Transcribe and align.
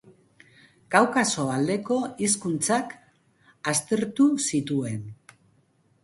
Kaukaso 0.93 1.43
aldeko 1.55 1.97
hizkuntzak 2.27 2.95
aztertu 3.73 4.27
zituen. 4.47 5.05